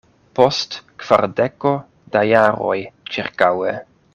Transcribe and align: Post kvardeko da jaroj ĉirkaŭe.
Post 0.37 0.77
kvardeko 1.03 1.73
da 2.17 2.25
jaroj 2.31 2.79
ĉirkaŭe. 3.15 3.79